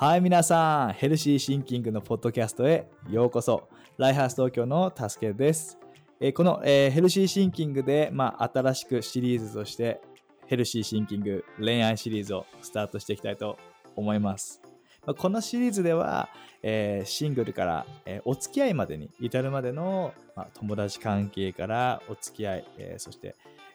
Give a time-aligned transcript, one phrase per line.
[0.00, 3.68] はい、皆さん、ヘルシーシンキングのポッドキャストへようこそ。
[3.96, 5.76] ライハース東京のタスケです。
[6.20, 10.00] えーこの、えーヘルシーシンキングで、まあ、新しくシリーズとして、
[10.46, 13.58] ヘルシーシンキング恋愛シリーズをスタートしていきたいと
[13.96, 14.62] 思います。
[15.04, 16.28] まあこのシリーズでは、
[16.62, 23.34] えーシングルから、えーお付き合いまでに至るまでの、まあ、友達関係からお付き合い、えーそして、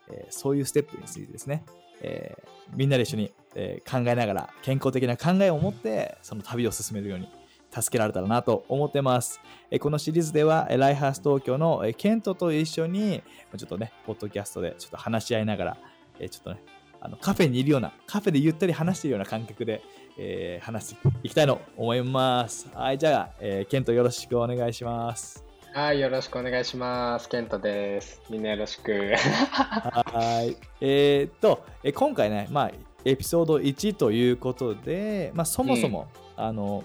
[0.10, 1.64] えーそういうステップについてですね、
[2.02, 7.30] えーみんなで一緒に、え考えながら健康的な考えを持ってその旅を進めるように
[7.72, 9.42] 助けられたらなと思ってます。
[9.72, 13.22] えこのシリーズでは、ライハース東京の、えケントと一緒に
[13.58, 15.78] ちょっとね、ポッドキャストでちょっと話し合いながら、
[16.20, 16.62] えちょっとね、
[17.02, 19.82] あのカフェにいるような、カフェでゆったり話しているような感覚で、
[20.18, 22.70] えー話していきたいと思います。
[22.74, 25.53] はい、じゃあ、えーケントよろしくお願いします。
[25.76, 27.28] はい、よろしくお願いします。
[27.28, 28.22] ケントです。
[28.30, 29.16] みんなよろしく。
[29.16, 30.56] はい。
[30.80, 32.72] えーっと、えー今回ね、まあ、
[33.04, 36.08] エピソード1ということで、まあ、そもそも、
[36.38, 36.84] あの、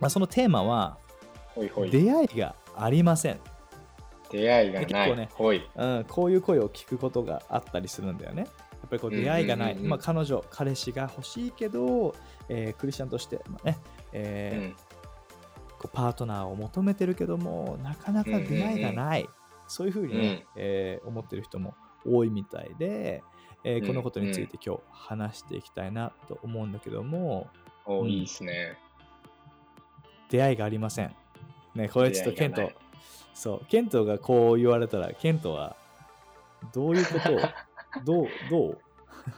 [0.00, 0.98] まあ、そのテーマは、
[1.54, 1.90] ほいほい。
[1.90, 3.40] 出会いがありません。
[4.30, 4.86] 出会いがない。
[4.86, 5.64] 結構ね。
[5.74, 8.42] うん、こういう声を聞くことがあったりするんだよね。
[8.42, 8.48] や
[8.86, 12.14] っぱりこう出会いがない、うんうんうんうんまあ、彼女、彼氏が欲しいけど、
[12.50, 13.78] えークリスチャンとして、まあね
[14.12, 14.76] えーうん。
[15.84, 19.28] こうパートナーを求めてるけども、なかなか出会いがない、
[19.68, 20.62] そういうふうにね、うん。
[20.62, 21.74] えー思ってる人も
[22.06, 23.22] 多いみたいで、
[23.64, 23.86] えーうん。
[23.88, 27.48] このことについて今日話していきたいなと思うんだけども、
[27.84, 28.08] お、うん。
[28.08, 28.78] いいっすね。
[30.30, 31.14] 出会いがありません。
[31.74, 32.70] ね、これちょっとケント
[33.34, 35.76] そう、ケントがこう言われたら、ケントは
[36.72, 37.38] どういうことを、
[38.04, 38.80] どう、どう？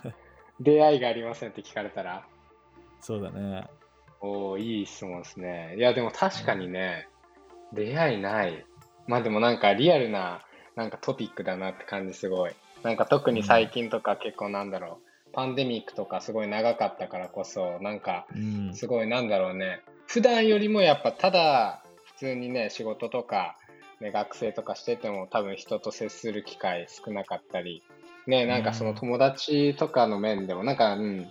[0.61, 2.24] 出会いがありませんって聞かれたら、
[3.00, 3.67] そうだね。
[4.20, 5.75] おいい質問ですね。
[5.77, 7.09] いや、でも確かにね、
[7.72, 8.64] 出会いない。
[9.06, 10.42] まあでもなんかリアルな、
[10.75, 12.53] なんかトピックだなって感じすごい。
[12.83, 18.56] なんか特に最近とか結構なんだろう、パンデミックとかすごい長かったからこそ、なんかうん。
[18.77, 23.57] すごいなんだろうね普段よりもやっぱただ普通にね仕事とか、
[24.01, 27.83] ね、学生とかしてても多分人と接する機会少なかったり
[28.27, 31.30] ねなんかその友達とかの面でもなんかうん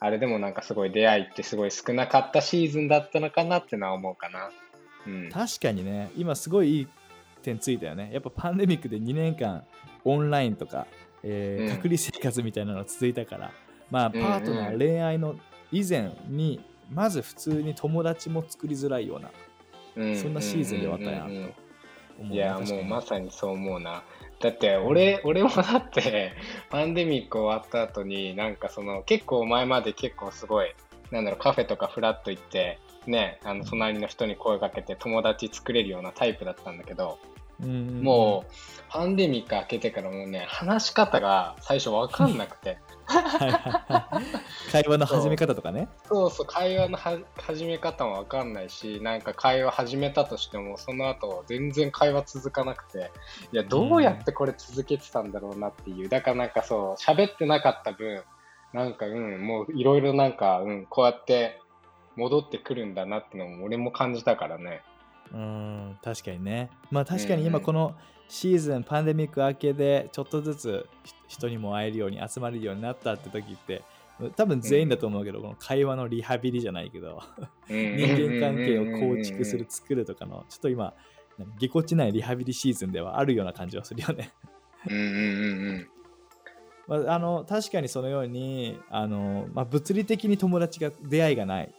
[0.00, 4.50] あれでもなんかすごい出会いってすごい少なかったシーズンだったのかなってのは思うかな。
[5.06, 5.30] うん。
[5.30, 6.88] 確かにね、今すごいいい
[7.42, 8.10] 点ついたよね。
[8.12, 9.64] やっぱパンデミックで2年間
[10.04, 10.86] オンラインとか、
[11.22, 11.76] えーうん。
[11.76, 13.50] 隔離生活みたいなのが続いたから、
[13.90, 14.32] まあ、パうんうん。
[14.34, 15.34] ートナー、恋愛の
[15.72, 16.60] 以前に、
[16.90, 19.30] まず普通に友達も作りづらいような、
[19.96, 21.24] うんそんなシーズンではあったなと
[22.20, 24.02] 思う、いやもうまさにそう思うな。
[24.40, 26.32] だって俺俺もだって
[26.70, 30.74] パンデミック終わった後になんかその結構前まで結構すごい
[31.10, 37.18] なんだろうカフェとかフラッと行ってねあの隣の人に声かけて友達作れるようなタイプだったんだけど、
[37.62, 37.88] うんうん。
[37.98, 38.52] うんもう
[38.90, 42.78] パンデミック明けてからもうね話し方が最初わかんなくて。
[44.70, 45.88] 会話の始め方とかね。
[46.06, 53.10] そうそう会話のは始め方もわかんないしなんか会話始めたとしてもその後全然会話続かなくて。
[53.52, 56.08] いやどうやってこれ続けてたんだろうなっていう。
[56.08, 58.22] だからなんかそう喋ってなかった分
[58.72, 61.60] なんかうんもういろいろなんかうんこうやって
[62.16, 64.82] 戻ってくるんだなってのも俺も感じたからね
[65.32, 66.70] うん、確かにね。
[66.90, 67.94] まあ確かにうんうん今この
[68.28, 73.82] シーズン、パンデミック明けでちょっとずつひ人にも会えるように集まれるようになったって時って、
[74.36, 77.22] 多分全員だと思うけど、この会話のリハビリじゃないけど、
[77.68, 80.92] 人人間関係を構築する、作るとかの、ちょっと今、
[81.38, 84.32] 何ぎこちないリハビリシーズンではあるような感じはするよね。
[84.88, 85.88] うんうんうんうん
[86.88, 91.74] まあ、あの確かにそのようにあの、まあ、物理的に友達が出会いがない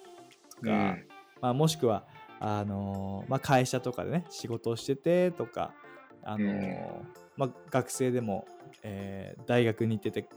[0.52, 1.06] とか、うん
[1.42, 2.04] まあ、もしくは
[2.40, 5.74] あの、まあ、会社とかでね仕事をしててとか
[6.24, 6.78] あの、うん。
[7.38, 8.46] まあ、学生でも、
[8.84, 10.28] えー大学に行ってて、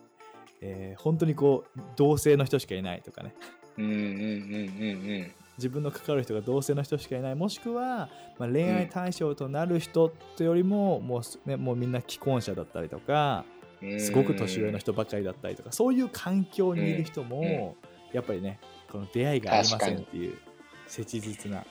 [0.60, 3.34] えー本当にこう同性の人しかいないとかね。
[3.78, 7.34] うんうんうんうん自分の関わる人が同性の人しかいない。
[7.34, 8.08] もしくは、
[8.38, 13.44] まあ、恋愛対象となる人ってよりも、もうすね、もうみんな既婚者だったりとか、
[13.82, 17.76] うんすごく年上の人ばかりだったりとか、そういう環境にいる人も、
[18.12, 18.60] やっぱりね、
[18.90, 20.38] この出会いがありませんっていう
[20.86, 21.66] 切実な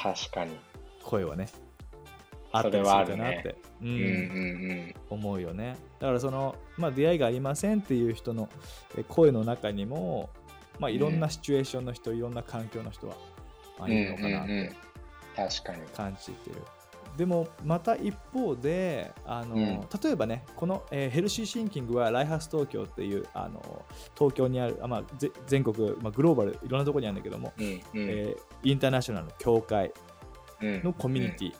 [0.00, 0.56] 確かに。
[1.02, 1.48] 声はね、
[2.52, 3.98] あったりするかなって、ううんんう
[4.74, 4.94] ん。
[5.10, 5.76] 思うよね。
[6.00, 8.48] だからその、まあ、出会いがありませんっていう人の
[8.96, 10.30] え声の中にも、
[10.78, 13.14] まあ、いろんなシチュエーションの人、いろんな環境の人は、
[13.78, 14.68] まあ、いるのかなっうんうんうん。
[14.68, 14.74] て
[15.36, 15.82] 確かに。
[15.88, 16.56] 感じてる。
[17.16, 19.80] でもまた一方であの、うん。
[20.02, 23.84] 例えばねこの、えーヘルシーシンキングはライハース東京っていうあの
[24.14, 27.80] 東京にあるあ、まあ、ぜ全国、まあ、グローバルいろんなところにあるんだけども、うんうん。
[27.94, 29.92] えーインターナショナルの協会
[30.60, 31.54] うんのコミュニティ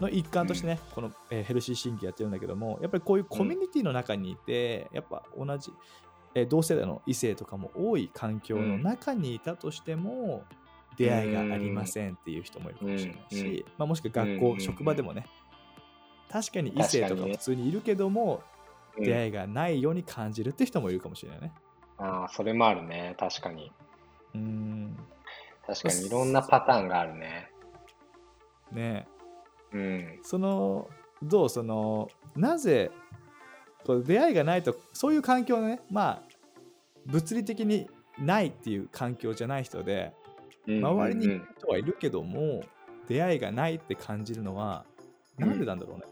[0.00, 5.72] の一環としてね、この、えーヘルシーシンキングやってるんだけどもやっぱりこういうコミュニティの中にいて、やっぱ同じ
[6.34, 10.44] えー同世代の異性とかも多い環境の中にいたとしても、
[10.96, 15.26] 出会いがありませんっていう人もいるかもしれないし、まあ、もしくは学校、うん職場でもね
[16.30, 18.52] 確かに異性と確か普通にいるけども、うん
[18.98, 21.52] 出会いがないように感じるって人もいるかもしれないね。
[21.96, 23.14] ああ、それもあるね。
[23.18, 23.72] 確かに。
[24.34, 24.96] うーん
[25.66, 27.50] 確かにいろんなパターンがあるね。
[28.70, 29.08] ね
[29.72, 30.18] うん。
[30.22, 30.90] その
[31.22, 32.90] どうそのなぜ
[33.84, 36.22] こう出会いがないとそういう環境ねまあ
[37.06, 40.12] 物理的にないっていう環境じゃない人で
[40.66, 42.62] 周りにいる人はいるけども、
[43.08, 44.84] 出会いがないって感じるのは
[45.38, 46.04] なんでなんだろうね。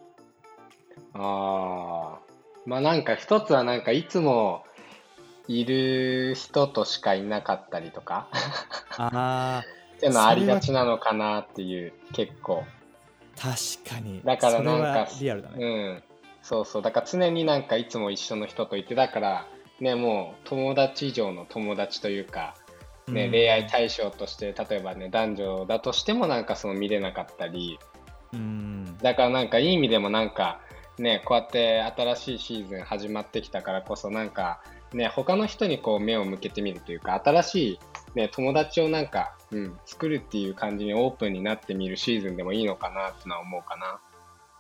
[1.14, 2.30] ああ。
[2.66, 4.64] まあなんか一つはなんかいつも
[5.48, 8.28] いる人としかいなかったりとか
[8.98, 9.62] あ
[9.96, 12.64] っていうのはありがちなのかなっていう結構。
[13.36, 15.56] ー確かにだからなんかリアルだね。
[15.58, 16.02] うん。
[16.42, 16.82] そうそう。
[16.82, 19.46] だから常になんかいつも一緒の人といて、だから
[19.80, 22.54] ね、もう友達以上の友達というか、
[23.12, 27.78] ね、うん恋愛対象として、例えばね、男女だとしてもなんかその見れなかったり、
[28.32, 30.60] うんだからなんかいい意味でもなんか
[30.98, 34.62] ねこうやって新しいシーズン始まってきたからこそなんか
[34.92, 37.78] ね他の人にこう目を向けてみるというか新しい、
[38.14, 44.00] ね、友達をなんか、うん、作るっていう感じにオープンになってみるシーズンでもいいのかなってのは思うかな。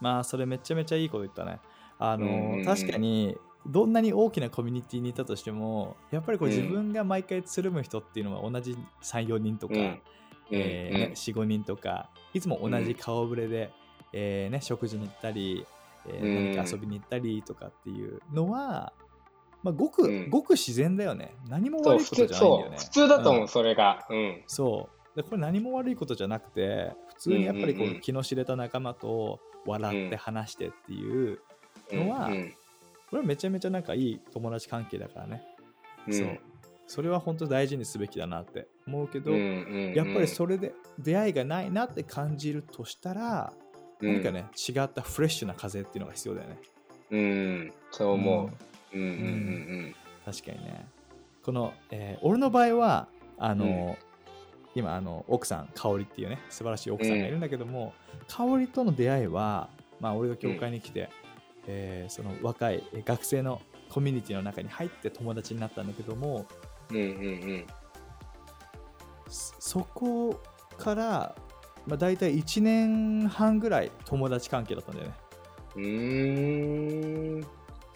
[0.00, 1.60] まあそれめちゃめちゃいいこと言ったね。
[1.98, 3.36] あの、うんうんうん確かに
[3.66, 6.54] どんなに大きなコミュニティにいたとしてもやっぱりこううん。
[6.54, 10.00] 自分が毎回つるむ人っていうのは同じ34人とか、うん。
[10.50, 13.70] えーね45人とかいつも同じ顔ぶれで、
[14.12, 15.66] えーね、食事に行ったり、
[16.08, 18.92] え何か遊びに行ったりとかっていうのは、
[19.62, 20.30] まあ、ごく、うん。
[20.30, 21.34] ごく自然だよね。
[21.48, 22.76] 何も悪いことじゃないんだよね。
[22.78, 23.48] 普通だと思う、ん。
[23.48, 24.06] それが。
[24.08, 24.42] うん。
[24.46, 25.00] そう。
[25.16, 31.40] でこれ何も悪いことじゃなくて普通にやっぱりこう気の知れた仲間と笑って話してっていう
[31.92, 32.54] のはうん
[33.10, 35.42] これはめちゃめちゃなんかいい友達関係だからね、
[36.06, 36.14] うん。
[36.14, 36.38] そう。
[36.86, 39.40] それは本当大事にすべきだなって思うけど、うんう
[39.92, 43.52] んやっぱりそれで出会いがないなって感じるとしたら、
[44.00, 44.14] うん。
[44.14, 46.58] 何かね違ったフレッシュな風っていうのが必要だよね。
[47.10, 47.72] うん。
[47.90, 48.50] そう思
[48.92, 48.96] う。
[48.96, 49.02] うん。
[49.02, 50.86] うんうん確かにね。
[51.42, 53.08] この、えー俺の場合は
[53.38, 53.96] あの、
[54.74, 57.94] 今あの奥さん香織っていうね素晴らしい奥さんがいるんだけども、
[58.28, 59.68] 香織との出会いは
[60.00, 61.08] まあ俺が教会に来て、
[61.66, 66.46] えーその若いえー学生のコミュニティの中に入って友達になったんだけども
[66.90, 67.06] うんうんう
[67.56, 67.66] ん。
[69.28, 70.40] そそこ
[70.78, 71.34] から、
[71.86, 75.14] まあ、大体1年半ぐらい友達関係だったんだよね。
[75.76, 77.40] うん。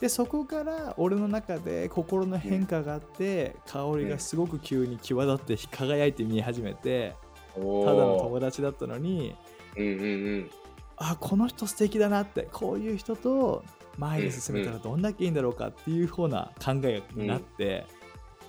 [0.00, 7.14] でそこから俺の中で心の変化があって、香りがすごく急に際立って輝いて見え始めて、
[7.56, 9.34] おただのー友達だったのに
[9.76, 10.04] うんうんう
[10.38, 10.50] ん
[10.96, 13.64] あこの人素敵だなってこういう人と
[13.98, 17.86] 前に進めたらどんだけいいんだろうかっていうふうな考えになって、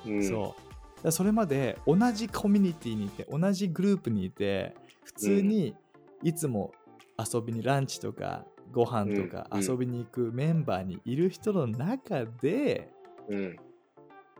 [0.05, 0.23] うん。
[0.23, 0.37] そう。
[0.37, 0.55] だか
[1.03, 5.75] らそれまで同じコミュニティにいて同じグループにいて普通に
[6.23, 6.71] いつも
[7.19, 9.65] 遊びにランチとかご飯とかうんうん。
[9.65, 12.89] 遊びに行くメンバーにいる人の中で
[13.27, 13.55] うん。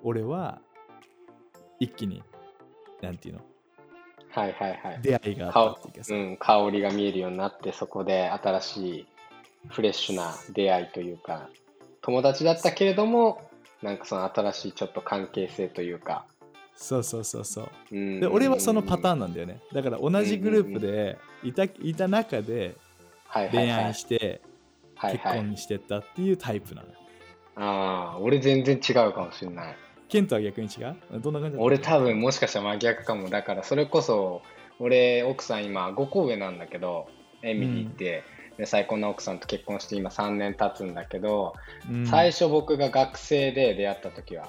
[0.04, 0.62] 俺は
[1.80, 2.24] 一気に
[3.02, 3.42] なんていうの
[4.36, 5.00] はいはいはい。
[5.02, 9.08] 出会いがあったっていうかさ、うん、香りが見えるようになってそこで新しい
[9.70, 11.48] フレッシュな出会いというか
[12.02, 13.42] 友達だったけれども
[13.82, 16.26] なんかその新しいちょっと関係性というか、
[16.76, 17.70] そうそうそうそう。
[17.92, 18.20] うん。
[18.20, 19.60] で俺はそのパターン、ンなんだよね。
[19.74, 22.76] だから同じグループでいたいた中で
[23.28, 23.68] はいはいはい。
[23.68, 24.42] 恋愛して
[24.96, 25.40] 結はいはい。
[25.40, 26.88] 婚にしてったっていうタイプなの。
[26.90, 26.96] よ
[27.58, 29.78] ああ俺全然違うかもしれない
[30.08, 30.96] ケントは逆に違う？
[31.20, 33.30] どんな感じ俺多分もしかしたら真逆かも。
[33.30, 34.42] だからそれこそ
[34.80, 37.08] 俺奥さん今5個上なんだけど
[37.42, 38.24] エミリーって、
[38.58, 41.54] で最高な奥さんと結婚して今3年経つんだけど、
[41.90, 42.06] うん。
[42.06, 44.48] 最初僕が学生で出会った時は。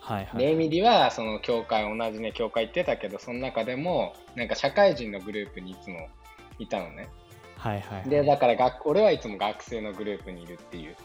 [0.00, 0.38] はいはい。
[0.38, 6.08] でエミリはその教会同じね教会行ってたけどその中でもなんか社会人のグループにいつも
[6.58, 7.08] いたのね。
[7.56, 10.96] はいはいでだから学俺はいつも学生のグループにいるっていう。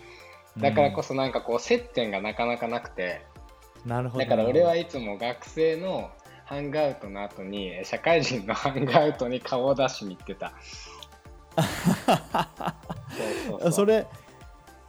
[0.57, 3.25] だからこそなんかこう接点がなかなかなくて。
[3.31, 3.36] うん
[3.87, 4.25] なるほど。
[4.25, 6.11] だから俺はいつも学生の
[6.45, 10.53] ハングアウトの後にえ社会人のハングアウトに顔を出しに行ってた。
[13.47, 14.05] そうそうそれ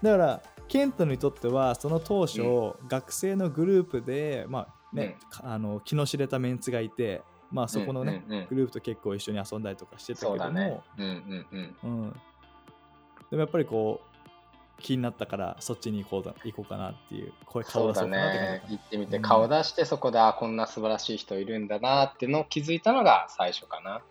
[0.02, 8.40] だからケントにとってはその当初、う学生のグループでまあね、かあの気の知れたメンツがいてまあそこのね、うんうん。
[8.40, 10.84] うんグループと結構一緒に遊んだりとかしてたけども。
[10.98, 11.76] うんうんうん。
[11.82, 12.12] うん、
[13.30, 14.07] でもやっぱりこう
[14.80, 18.62] 気になったからそっちに行こうだ行こうかなっていう声顔出そうかなってね。
[18.68, 19.22] 行ってみてうん。
[19.22, 24.02] 顔出してそこであこんな素晴らしい人いるんだなってのを気づいたのが最初かな、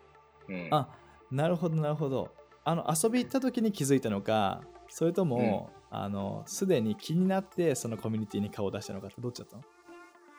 [0.50, 0.88] うん、あ
[1.32, 2.30] なるほどなるほど。
[2.64, 9.64] あの遊び行った時に気づいたのかそれとも、あのすでに気になってそのコミュニティに顔を出したのかってどっちだったの？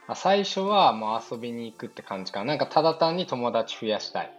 [0.08, 2.46] あ最初はもう遊びに行くって感じかな。
[2.46, 4.32] なんかただ単に友達増やしたい。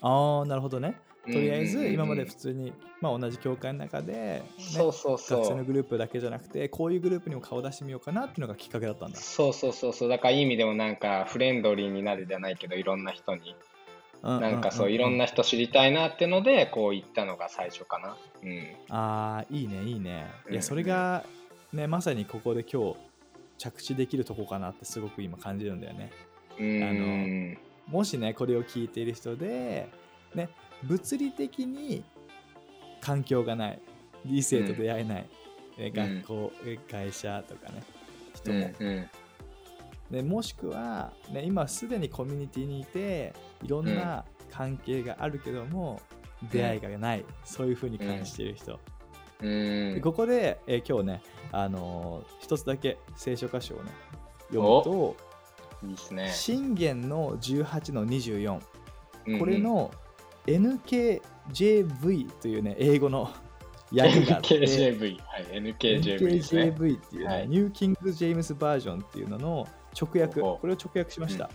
[0.00, 1.00] ああなるほどね
[1.32, 5.64] とりあえず今まで普通に、まあ、同じ教会の中で、ね、そうそうそ学生のう。
[5.64, 10.08] グループだけじゃなくてこういうグループにも顔を出してみようかなっていうのがきっかけだったんだそうそうそうそう。
[10.08, 13.54] だからいい意味でもなんかフレンドリーになるじゃないけど、いろんな人に。
[14.22, 18.16] なんかそういろんな人知りたいなってので、こう行ったのが最初かな。
[18.42, 18.66] うん。
[18.88, 21.24] ああいいねいいねいやそれが
[21.72, 22.96] ねまさにここで今日
[23.58, 26.10] 着地できるとこかなってすごく今感じるんだよね
[26.58, 27.58] うーん。
[27.86, 29.88] もしねこれを聞いている人で
[30.38, 30.50] ね
[30.84, 32.04] 物理的に
[33.00, 33.80] 環境がない
[34.24, 35.26] 理性と出会えない、
[35.78, 35.94] えうん。
[35.94, 37.82] 学校、え会社とかね
[38.34, 39.08] 人も、うんうん。
[40.10, 46.00] でもしくは、ね、今すでにコミュニティにいていろんな関係があるけども、
[46.50, 48.80] 出会いがないそういうふうに感じている人、
[49.40, 49.94] うーん。
[49.94, 53.90] でここで、えー今日ね、あのー一つだけ聖書箇所をね
[54.48, 55.16] 読むと
[55.84, 56.30] いいですね。
[56.32, 58.60] 信玄の18の24
[59.26, 59.38] うんうん。
[59.38, 59.90] これの
[60.48, 63.30] NKJV というね英語の
[63.92, 64.60] 訳があって。
[64.60, 65.18] NKJV。
[65.26, 66.62] はい、NKJV ですね。
[66.64, 67.48] NKJV っていうね、はい。
[67.48, 70.40] ニューキング・ジェームスバージョンっていうのの直訳。
[70.40, 71.50] これを直訳しました、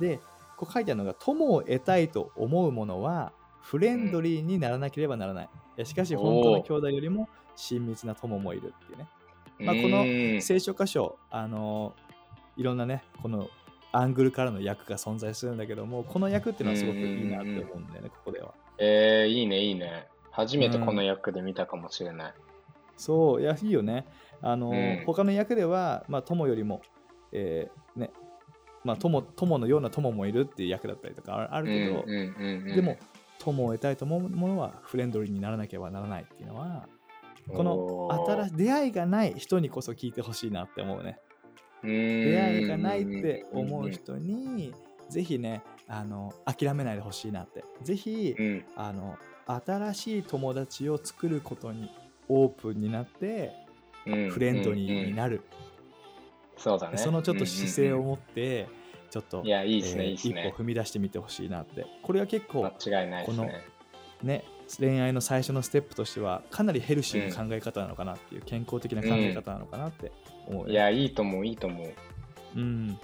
[0.00, 0.18] で
[0.56, 5.48] こう書いてあるのが友を得たいと思うものはフレンドリーにならなければならない、い
[5.80, 9.08] やしかし本当の兄弟よりも親密な友もいるっていうね。
[9.60, 10.04] まあこの
[10.40, 11.94] 聖書箇所あの
[12.56, 13.48] いろんなねこの
[13.96, 18.52] アングルからの訳が存在するんだけどもこの訳っていうのはすごくいいなって思うんだよねここでは。
[18.78, 20.08] えー、いいね、いいね。
[20.32, 22.34] 初めてこの役で見たかもしれない。
[22.96, 24.06] そういやいいよね。
[24.42, 25.04] あの、うん。
[25.06, 26.82] 他の訳ではまあ友よりも
[27.32, 28.10] えーね
[28.82, 32.76] まあ友友のような友もいるっていう訳だったりとかああるけど、うんうんうんうん。
[32.76, 32.98] でも
[33.38, 36.88] 友を得たいと思うものはフレンドリーにならなければならないっていうのは
[37.52, 41.18] この新し出会いがない人にこそ聞いてほしいなって思うね
[41.84, 44.74] 出会いがないって思う人に
[45.08, 47.64] ぜひねあの諦めないでほしいなって。
[47.82, 48.64] ぜひうん。
[48.76, 51.90] あの新しい友達を作ることに
[52.28, 53.52] オープンになって
[54.06, 54.30] うん。
[54.30, 55.42] フレンドになる、
[56.56, 56.98] そうだね。
[56.98, 58.68] そのちょっと姿勢を持って
[59.10, 60.46] ちょっとうんいや、いいですね、えーいいですね。
[60.48, 60.50] 一。
[60.50, 61.86] 歩踏み出してみてほしいなって。
[62.02, 63.64] これは結構間違いないですね。
[64.22, 64.44] ね
[64.78, 70.12] 恋愛の最初のステップとしてはかなりヘルシーな考え方なのかなっていう、健康的な考え方なのかなって
[70.46, 71.92] 思うよ、いや、いいと思う、いいと思う。
[72.56, 72.98] うん、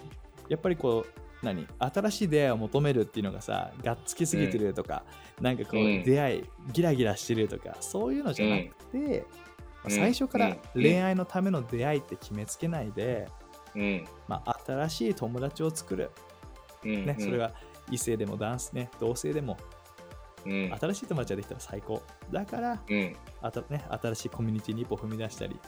[0.48, 1.66] やっぱりこう何？
[1.78, 5.04] 新しい出会いを求めるっていうのがさがっつきすぎてるとか、
[5.40, 9.24] なんかこう、うん出会いギラギラしてるとかそういうのじゃなくて、
[9.82, 10.82] まあ最初からうん。
[10.82, 13.26] 恋愛のための出会いって決めつけないで、
[13.74, 14.04] うん。
[14.28, 16.10] まあ、新しい友達を作る、
[16.84, 17.06] うん。
[17.06, 17.52] ねそれ、が
[17.90, 19.56] 異性でも男性ね同性でも
[20.46, 20.76] うん。
[20.80, 23.16] 新しい友達ができたら最高だからうん。
[23.42, 25.58] あた、ね、新しいコミュニティに一歩踏み出したり、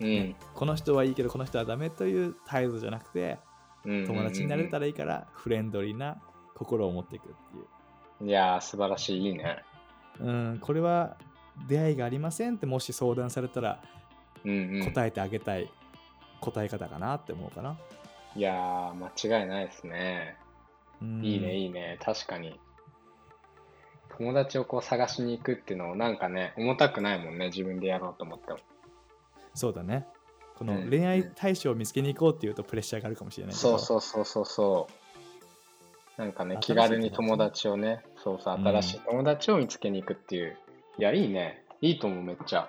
[0.00, 0.36] うん。
[0.54, 3.38] この人はいいけどこの人はダメという態度じゃなくて
[3.84, 6.16] うん友達になれたらいいからフレンドリーな
[6.54, 9.64] 心を持っていくっていういやー、素晴らしい、いいね。
[10.20, 11.16] うん、これは
[11.66, 13.82] 出会いがありませんってもし相談されたら
[14.44, 14.84] うんうん。
[14.84, 15.70] 答えてあげたい
[16.40, 17.78] 答え方かなって思うかな。
[18.34, 20.36] いやー、間違いないですね。
[21.00, 21.98] うんいいね、いいね。
[22.00, 22.58] 確かに。
[24.18, 28.58] 友達をこう探しに行くっていうのをなんかね、重たくないもんね、自分でやろうと思っても。
[29.54, 30.06] そうだね。
[30.56, 33.68] このうん恋愛対象を見つけに行こうっていうとプレッシャーがあるかもしれないけど。
[33.68, 34.88] そうそうそうそうそ
[36.18, 36.20] う。
[36.20, 40.56] なんかね、気軽に友達をね、そうそう、うん新しい友達を見つけに行くっていう。
[40.98, 41.64] いや、いいね。
[41.80, 42.68] いいと思う、めっちゃ。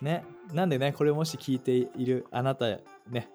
[0.00, 0.24] ね。
[0.52, 2.66] なんでね、これをもし聞いているあなた
[3.10, 3.28] ね、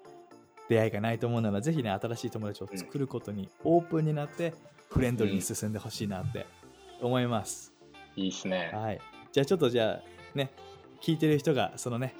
[0.68, 4.54] 出会いがないと思うなら、ぜひね、新しい友達を作ることにオープンになって、
[4.88, 6.46] フレンドリーに進んでほしいなって
[7.00, 7.72] 思います。
[8.16, 8.70] いいっすね。
[8.72, 9.00] はい。
[9.32, 10.50] じゃあちょっとじゃあ、ね、
[11.00, 12.14] 聞いてる人が、そのね、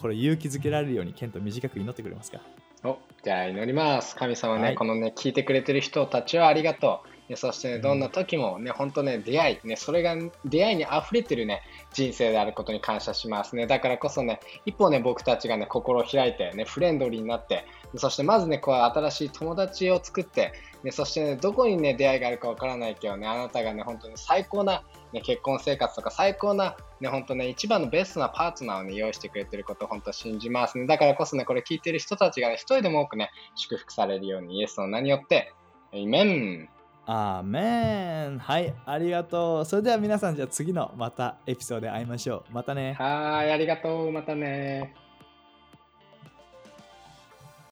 [0.00, 2.40] これ勇気づけられるように、ケント短く祈ってくれますか？
[2.82, 4.16] おじゃあ祈ります。
[4.16, 7.08] 神様ね、はいこのね、聞いてくれてる人たちはありがとう。
[7.28, 11.62] ねそしてね、うんどんな時もね、本当ね、出会い、ね、それが出会いに溢れてるね、
[11.92, 13.66] 人生であることに感謝しますね。
[13.66, 17.64] だからこそね、一歩ね、僕たちがね、心を開いて、ね、フレンドリーになって、
[17.96, 20.52] そしてまずね、こう新しい友達を作って、
[20.82, 30.86] ね、そしてね、どこにね、出会いがあるかわからないけどね、あなたがね、本当に最高な、ね、結婚生活とか最高な、ね、本当ね、一番のベストなパートナーをね、用意してくれてることを本当信じますね。
[30.86, 35.52] だからこそね、これ聞いてる人たちがね、一人でも多くね、祝福されるように、イエスの名によって、
[35.92, 36.68] エイメン
[37.06, 39.64] アーメンはい、ありがとう。
[39.64, 42.52] それでは皆さん、じゃあ次のまたエピソードで会いましょう。
[42.54, 42.94] またね。
[42.98, 44.94] はい、ありがとう、またね